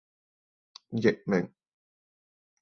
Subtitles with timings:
[0.89, 1.53] 茂名